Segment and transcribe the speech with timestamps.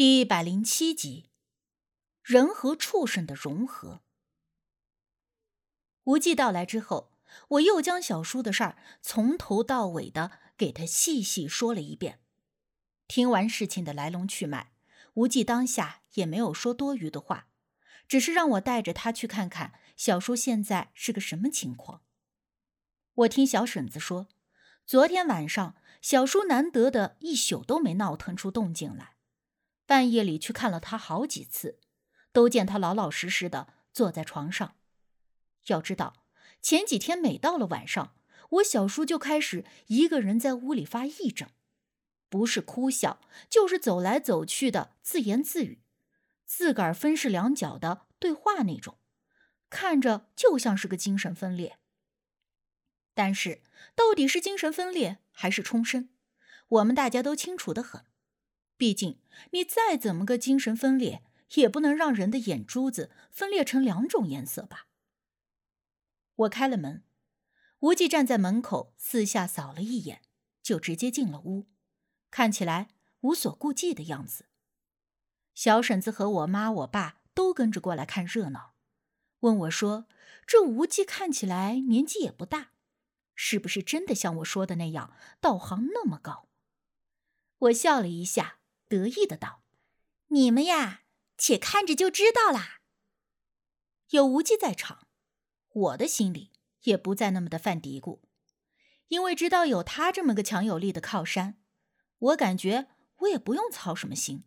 [0.00, 1.28] 第一百零七集，
[2.22, 4.00] 人和畜生的融合。
[6.04, 7.12] 无忌到来之后，
[7.48, 12.20] 我又将小叔的事儿从头到尾的给他细细说了一遍。
[13.08, 14.72] 听完事情的来龙去脉，
[15.12, 17.48] 无忌当下也没有说多余的话，
[18.08, 22.00] 只是让我带着他去看看小叔现在是个什么情况。
[23.12, 24.28] 我听小婶子说，
[24.86, 29.16] 昨天晚上小叔难得的一宿都没闹腾出动静来。
[29.90, 31.80] 半夜里去看了他好几次，
[32.30, 34.76] 都见他老老实实的坐在床上。
[35.66, 36.22] 要知道，
[36.62, 38.14] 前几天每到了晚上，
[38.50, 41.48] 我小叔就开始一个人在屋里发癔症，
[42.28, 45.82] 不是哭笑，就是走来走去的自言自语，
[46.44, 48.96] 自个儿分饰两角的对话那种，
[49.68, 51.80] 看着就像是个精神分裂。
[53.12, 53.60] 但是，
[53.96, 56.10] 到底是精神分裂还是冲身，
[56.68, 58.04] 我们大家都清楚的很。
[58.80, 59.18] 毕竟，
[59.50, 61.22] 你再怎么个精神分裂，
[61.56, 64.86] 也不能让人的眼珠子分裂成两种颜色吧？
[66.34, 67.04] 我开了门，
[67.80, 70.22] 无忌站在门口，四下扫了一眼，
[70.62, 71.68] 就直接进了屋，
[72.30, 72.88] 看起来
[73.20, 74.46] 无所顾忌的样子。
[75.52, 78.72] 小婶子和我妈、我爸都跟着过来看热闹，
[79.40, 80.06] 问我说
[80.48, 82.70] ：“这无忌看起来年纪也不大，
[83.34, 86.48] 是不是真的像我说的那样，道行那么高？”
[87.68, 88.56] 我笑了一下。
[88.90, 89.62] 得意的道
[90.28, 91.02] ：“你们呀，
[91.38, 92.80] 且看着就知道啦。”
[94.10, 95.06] 有无忌在场，
[95.72, 96.50] 我的心里
[96.82, 98.18] 也不再那么的犯嘀咕，
[99.06, 101.62] 因为知道有他这么个强有力的靠山，
[102.18, 102.88] 我感觉
[103.18, 104.42] 我也不用操什么心。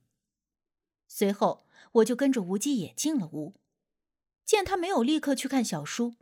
[1.07, 3.55] 随后，我就跟着无忌也进了屋，
[4.43, 6.15] 见他没有立刻去看小叔，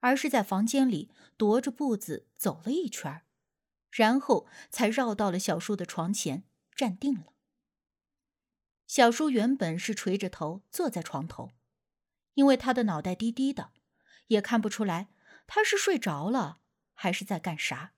[0.00, 3.22] 而是在房间里踱着步子走了一圈，
[3.92, 6.42] 然后才绕到了小叔的床前
[6.74, 7.32] 站定了。
[8.90, 11.52] 小叔原本是垂着头坐在床头，
[12.34, 13.70] 因为他的脑袋低低的，
[14.26, 15.10] 也看不出来
[15.46, 16.58] 他是睡着了
[16.92, 17.92] 还是在干啥。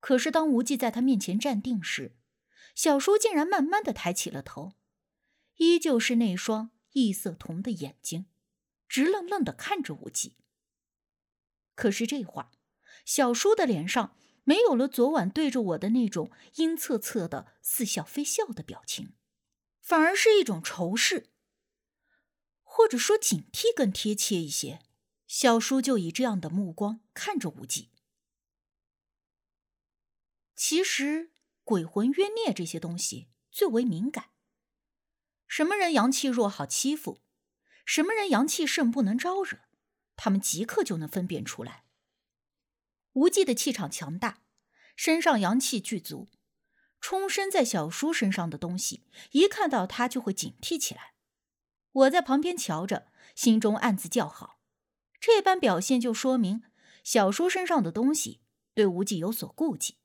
[0.00, 2.16] 可是当无忌在他面前站定时，
[2.74, 4.72] 小叔竟然慢慢的抬起了头，
[5.58, 8.24] 依旧是那双异色瞳的眼睛，
[8.88, 10.38] 直愣愣的看着无忌。
[11.74, 12.48] 可是这会儿，
[13.04, 19.12] 小叔的脸上没有了昨晚对着我的那种阴恻恻的似笑非笑的表情。
[19.88, 21.30] 反而是一种仇视，
[22.62, 24.82] 或者说警惕更贴切一些。
[25.26, 27.88] 小叔就以这样的目光看着无忌。
[30.54, 31.30] 其实
[31.64, 34.28] 鬼魂冤孽这些东西最为敏感，
[35.46, 37.22] 什么人阳气弱好欺负，
[37.86, 39.60] 什么人阳气盛不能招惹，
[40.16, 41.86] 他们即刻就能分辨出来。
[43.14, 44.42] 无忌的气场强大，
[44.94, 46.28] 身上阳气具足。
[47.00, 51.14] 冲身在小叔身上的东西，一看到他就会警惕起来。
[51.92, 54.60] 我在旁边瞧着，心中暗自叫好。
[55.20, 56.62] 这般表现就说明
[57.02, 58.40] 小叔身上的东西
[58.74, 59.96] 对无忌有所顾忌。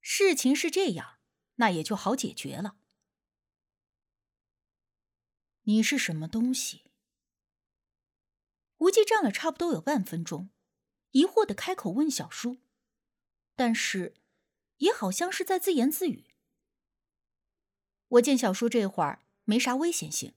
[0.00, 1.18] 事情是这样，
[1.56, 2.76] 那也就好解决了。
[5.62, 6.84] 你是什么东西？
[8.78, 10.50] 无忌站了差不多有半分钟，
[11.12, 12.58] 疑惑的开口问小叔，
[13.56, 14.14] 但是
[14.78, 16.26] 也好像是在自言自语。
[18.14, 20.34] 我见小叔这会儿没啥危险性，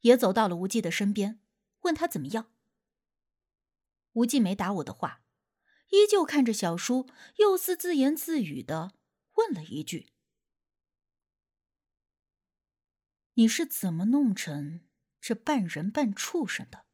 [0.00, 1.40] 也走到了无忌的身边，
[1.80, 2.52] 问他怎么样。
[4.12, 5.22] 无忌没答我的话，
[5.90, 8.94] 依旧看着小叔，又似自言自语的
[9.34, 10.08] 问了一句
[13.34, 14.80] ：“你是怎么弄成
[15.20, 16.86] 这半人半畜生的？”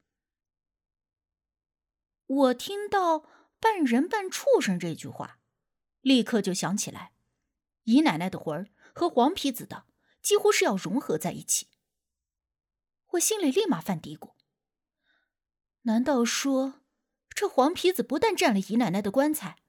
[2.27, 3.21] 我听到
[3.60, 5.38] “半人半畜生”这句话，
[6.00, 7.12] 立刻就想起来，
[7.84, 9.87] 姨奶奶的魂儿和黄皮子的。
[10.22, 11.69] 几乎是要融合在一起，
[13.12, 14.34] 我心里立马犯嘀咕：
[15.82, 16.82] 难道说
[17.34, 19.62] 这黄皮子不但占了姨奶奶的棺材，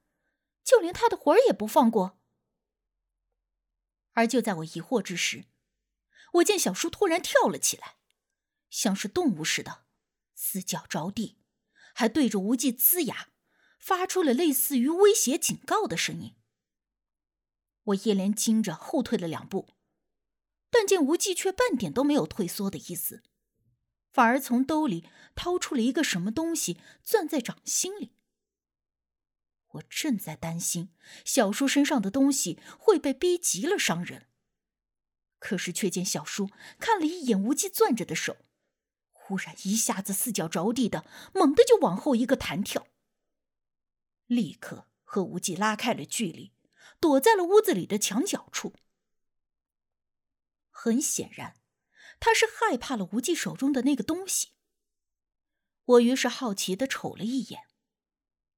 [0.63, 2.19] 就连她的魂儿也不放过？
[4.13, 5.45] 而就在我疑惑之时，
[6.33, 7.95] 我见小叔突然跳了起来，
[8.69, 9.85] 像是动物似的，
[10.35, 11.39] 四脚着地，
[11.93, 13.29] 还对着无忌呲牙，
[13.79, 16.35] 发出了类似于威胁警告的声音。
[17.83, 19.75] 我一连惊着后退了两步。
[20.71, 23.21] 但见无忌却半点都没有退缩的意思，
[24.11, 28.13] 反而从兜里掏出了一个什么东西，攥在掌心里。
[29.73, 30.89] 我正在担心
[31.23, 34.27] 小叔身上的东西会被逼急了伤人，
[35.39, 38.37] 可是却见小叔看了一眼无忌攥着的手，
[39.11, 42.87] 忽然一下子四脚着地的，猛地就往后一个弹跳，
[44.25, 46.51] 立刻和无忌拉开了距离，
[46.99, 48.73] 躲在了屋子里的墙角处。
[50.83, 51.61] 很显然，
[52.19, 54.53] 他是害怕了无忌手中的那个东西。
[55.83, 57.67] 我于是好奇的瞅了一眼，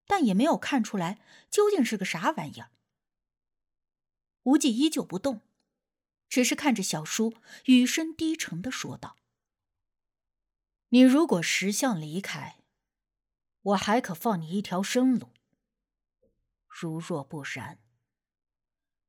[0.07, 2.71] 但也没有看出来究竟是个啥玩意儿。
[4.43, 5.41] 无忌依旧不动，
[6.29, 7.33] 只是看着小叔，
[7.65, 9.17] 语声低沉的说道
[10.87, 12.63] ：“你如果识相离开，
[13.63, 15.33] 我还可放你一条生路；
[16.69, 17.83] 如若不然，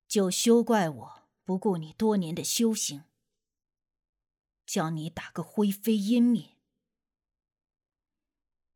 [0.08, 3.04] 就休怪我不顾你多年的修行，
[4.66, 6.56] 将你打个灰飞烟灭。”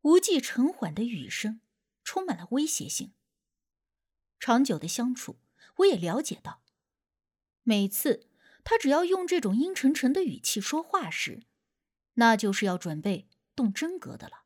[0.03, 1.61] 无忌沉缓的语声
[2.05, 3.13] 充满了威胁性。
[4.39, 5.41] 长久的相处，
[5.79, 6.63] 我也了解到，
[7.63, 8.31] 每次
[8.63, 11.43] 他只要用这种阴沉沉的语气说话时，
[12.15, 14.45] 那就是要准备动真格的了。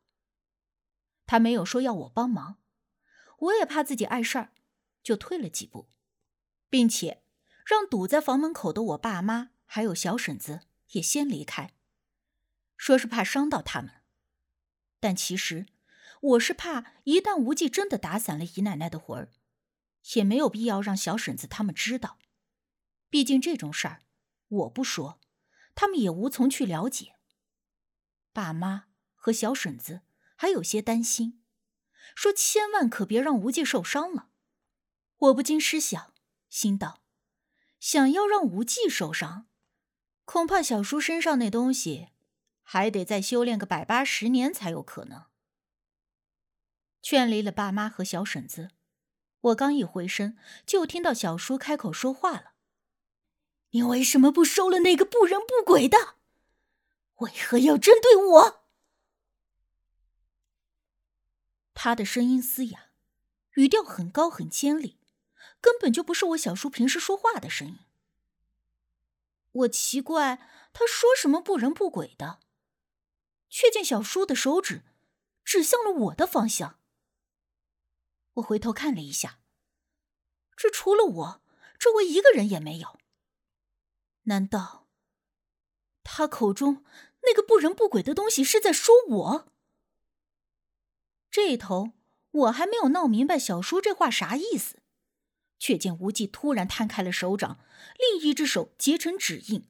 [1.27, 2.63] 他没有说要我帮忙，
[3.39, 4.55] 我也怕自己碍事儿，
[5.03, 5.91] 就退了几步，
[6.69, 7.22] 并且
[7.65, 10.61] 让堵在房门口的我爸妈还有小婶子
[10.93, 11.75] 也先离开，
[12.77, 14.03] 说是怕伤到他们。
[15.01, 15.67] 但其实，
[16.21, 19.33] 我是怕一旦无忌真的打散了姨奶奶的魂儿，
[20.15, 22.19] 也没有必要让小婶子他们知道。
[23.09, 24.03] 毕竟这种事儿，
[24.49, 25.21] 我不说，
[25.75, 27.17] 他们也无从去了解。
[28.33, 30.03] 爸妈和小婶子
[30.37, 31.43] 还有些担心，
[32.15, 34.31] 说千万可别让无忌受伤了。
[35.19, 36.15] 我不禁失想，
[36.49, 37.02] 心道：
[37.83, 39.49] 想要让无忌受伤，
[40.25, 42.11] 恐怕小叔身上那东西。
[42.63, 45.25] 还得再修炼个百八十年才有可能。
[47.03, 48.71] 劝离了爸妈和小婶子，
[49.41, 52.53] 我刚一回身，就听到小叔开口说话了
[53.71, 56.15] ：“你为什么不收了那个不人不鬼的？
[57.17, 58.65] 为何要针对我？”
[61.75, 62.93] 他的声音嘶哑，
[63.55, 65.01] 语调很高很尖利，
[65.63, 67.79] 根本就不是我小叔平时说话的声音。
[69.53, 72.41] 我奇怪，他说什么不人不鬼的？
[73.49, 74.83] 却见小叔的手指
[75.45, 76.81] 指向了我的方向。
[78.35, 79.39] 我回头看了一下，
[80.57, 81.43] 这除了我，
[81.79, 82.99] 周围一个人也没有。
[84.23, 84.89] 难道
[86.03, 86.85] 他口中
[87.23, 89.53] 那个不人不鬼的东西是在说我？
[91.31, 91.93] 这头
[92.31, 94.82] 我还没有闹明白小叔这话啥意思，
[95.63, 97.61] 却见无忌突然摊开了手掌，
[97.97, 99.69] 另一只手结成指印，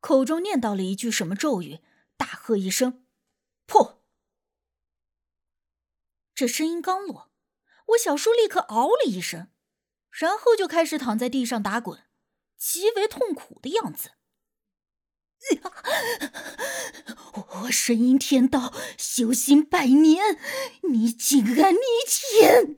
[0.00, 1.78] 口中念叨了一句什么咒语，
[2.18, 3.06] 大喝一声。
[3.64, 4.04] 破！
[6.34, 7.32] 这声音刚落，
[7.86, 9.48] 我小叔立刻嗷了一声，
[10.10, 12.02] 然后就开始躺在地上打滚，
[12.58, 14.10] 极为痛苦的样子。
[17.62, 20.38] 我神阴天道，修行百年，
[20.90, 22.76] 你竟敢逆天！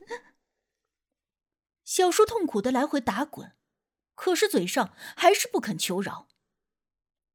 [1.96, 3.56] 小叔痛苦的来回打滚，
[4.14, 6.28] 可是嘴上还是不肯求饶，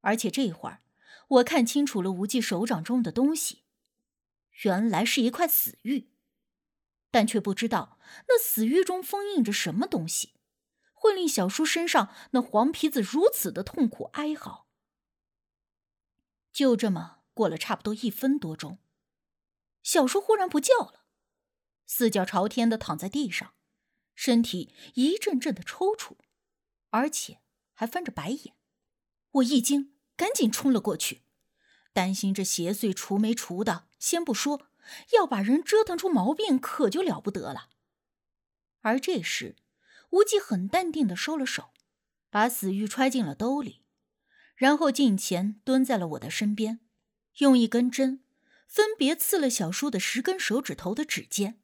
[0.02, 0.84] 而且这一会儿。
[1.30, 3.64] 我看清楚了无忌手掌中的东西，
[4.62, 6.12] 原来是一块死玉，
[7.10, 7.98] 但却不知道
[8.28, 10.34] 那死玉中封印着什么东西，
[10.94, 14.68] 会令小叔身上那黄皮子如此的痛苦哀嚎。
[16.52, 18.78] 就这么过了差不多一分多钟，
[19.82, 21.04] 小叔忽然不叫了，
[21.84, 23.54] 四脚朝天的躺在地上，
[24.24, 26.14] 身体一阵阵的抽搐，
[26.90, 27.40] 而且
[27.72, 28.54] 还翻着白眼。
[29.32, 29.94] 我一惊。
[30.14, 31.22] 赶紧冲了过去，
[31.92, 34.68] 担心这邪祟除没除的，先不说，
[35.14, 37.70] 要把人折腾出毛病可就了不得了。
[38.82, 39.56] 而这时，
[40.10, 41.70] 无忌很淡定的收了手，
[42.30, 43.82] 把死玉揣进了兜里，
[44.54, 46.78] 然后近前蹲在了我的身边，
[47.38, 48.22] 用一根针
[48.68, 51.60] 分别刺了小叔的十根手指头的指尖，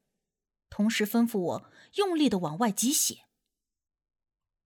[0.68, 3.26] 同时吩咐我用力的往外挤血。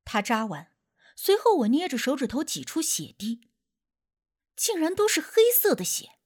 [0.05, 0.73] 他扎完，
[1.17, 3.49] 随后我捏着手指头挤出血滴。
[4.55, 6.19] 竟然都是黑色的血，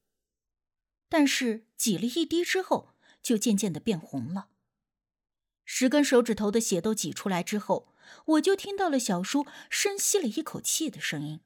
[1.08, 4.50] 但是挤了一滴之后，就渐渐的变红了。
[5.64, 7.94] 十根手指头的血都挤出来之后，
[8.26, 11.40] 我就听到了小叔深吸了一口气的声音。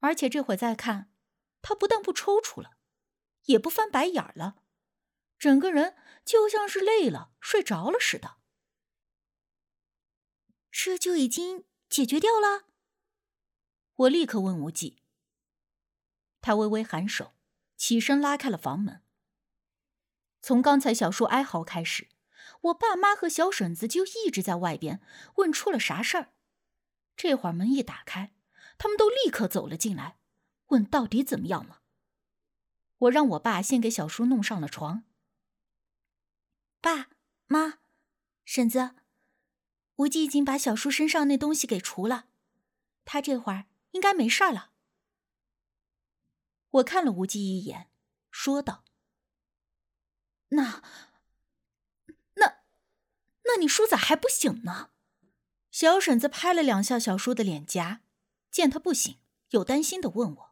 [0.00, 1.12] 而且这会再看，
[1.62, 2.76] 他不但不抽搐了，
[3.44, 4.59] 也不翻白眼了，
[5.40, 8.36] 整个人就像是累了睡着了似的。
[10.70, 12.66] 这就已经解决掉了？
[13.94, 15.02] 我立刻问无忌。
[16.42, 17.32] 他微微颔首，
[17.76, 19.02] 起身拉开了房门。
[20.42, 22.08] 从刚才小叔哀嚎开始，
[22.60, 25.00] 我爸妈和小婶子就一直在外边
[25.36, 26.34] 问出了啥事儿。
[27.16, 28.34] 这会儿门一打开，
[28.76, 30.18] 他们都立刻走了进来，
[30.66, 31.82] 问到底怎么样了。
[32.98, 35.04] 我让我爸先给小叔弄上了床。
[36.80, 37.10] 爸
[37.46, 37.80] 妈，
[38.44, 38.96] 婶子，
[39.96, 42.28] 无忌已经把小叔身上那东西给除了，
[43.04, 44.72] 他这会儿应该没事了。
[46.70, 47.90] 我看了无忌一眼，
[48.30, 48.84] 说道
[50.50, 50.82] ：“那……
[52.34, 52.62] 那……
[53.44, 54.90] 那你叔咋还不醒呢？”
[55.70, 58.02] 小婶子拍了两下小叔的脸颊，
[58.50, 59.20] 见他不醒，
[59.50, 60.50] 又担心的问我：“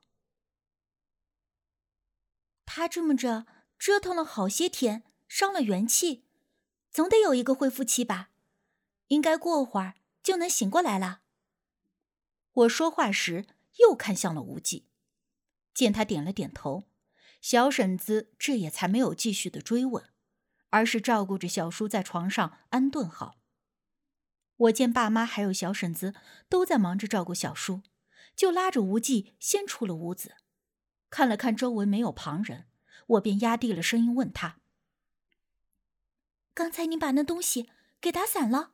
[2.66, 3.47] 他这么着
[3.78, 6.25] 折腾了好些天，伤了元气，
[6.90, 8.30] 总得有一个恢复期吧？
[9.08, 11.20] 应该过会儿就能醒过来了。”
[12.52, 13.47] 我说话时
[13.78, 14.88] 又看向了无忌。
[15.73, 16.88] 见他点了点头，
[17.40, 20.04] 小婶子这也才没有继续的追问，
[20.70, 23.37] 而是照顾着小叔在床上安顿好。
[24.56, 26.14] 我见爸妈还有小婶子
[26.49, 27.82] 都在忙着照顾小叔，
[28.35, 30.35] 就拉着无忌先出了屋子，
[31.11, 32.66] 看了看周围没有旁人，
[33.06, 34.61] 我便压低了声音问他
[36.59, 38.73] ：“刚才你把那东西给打散了？”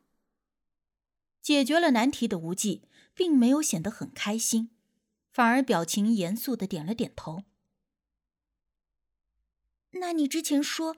[1.43, 4.71] 解决了难题的无忌并没有显得很开心。
[5.31, 7.43] 反而表情严肃的点了点头。
[9.91, 10.97] 那你之前说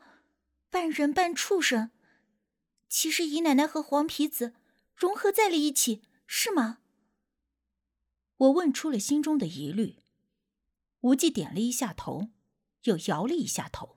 [0.68, 1.90] 半人半畜生，
[2.86, 4.54] 其实姨奶奶和黄皮子
[4.94, 6.80] 融合在了一起，是吗？
[8.36, 9.96] 我问出了心中的疑虑。
[11.00, 12.28] 无忌点了一下头，
[12.82, 13.96] 又摇了一下头。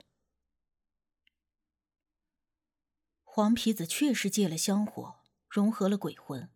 [3.40, 6.52] 黄皮子确实借了香火，融合了鬼魂，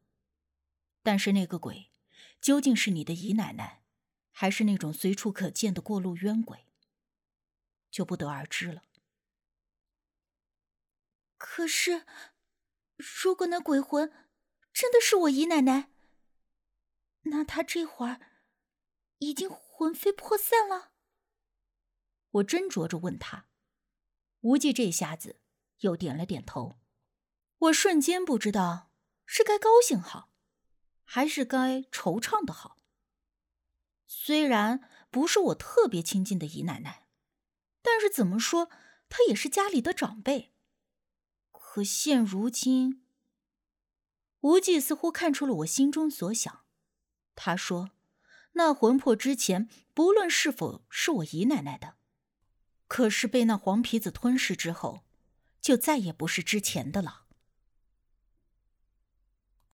[1.03, 1.91] 但是那个鬼。
[2.43, 3.83] 究竟是你的姨奶奶，
[4.31, 6.67] 还是那种随处可见的过路冤鬼，
[7.91, 8.83] 就不得而知了。
[11.39, 12.05] 可是，
[13.23, 14.13] 如果那鬼魂
[14.71, 15.91] 真的是我姨奶奶，
[17.23, 18.21] 那她这会儿
[19.21, 20.93] 已经魂飞魄散了。
[22.33, 23.49] 我斟酌着问他，
[24.41, 25.41] 无忌这下子
[25.81, 26.79] 又点了点头。
[27.59, 28.91] 我瞬间不知道
[29.25, 30.31] 是该高兴好。
[31.07, 32.79] 还是该惆怅的好。
[34.07, 37.07] 虽然不是我特别亲近的姨奶奶，
[37.83, 38.71] 但是怎么说，
[39.11, 40.55] 她也是家里的长辈。
[41.53, 43.05] 可现如今，
[44.41, 46.65] 无忌似乎看出了我心中所想。
[47.37, 47.91] 他说
[48.55, 51.97] ：“那魂魄之前不论是否是我姨奶奶的，
[52.89, 55.05] 可是被那黄皮子吞噬之后，
[55.65, 57.23] 就再也不是之前的了。”